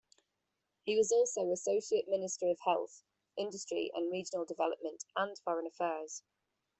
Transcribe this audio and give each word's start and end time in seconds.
He 0.81 0.95
was 0.97 1.11
also 1.11 1.51
Associate 1.51 2.07
Minister 2.09 2.49
of 2.49 2.57
Health; 2.65 3.03
Industry 3.37 3.91
and 3.93 4.11
Regional 4.11 4.45
Development; 4.45 5.05
and 5.15 5.37
Foreign 5.37 5.67
Affairs. 5.67 6.23